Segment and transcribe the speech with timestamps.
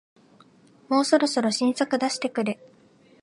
[0.89, 2.57] もうそろそろ新作出してくれ